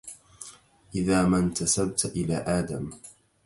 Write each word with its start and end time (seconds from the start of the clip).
إذا 0.95 1.23
ما 1.25 1.37
انتسبت 1.37 2.05
إلى 2.05 2.35
آدم 2.35 2.91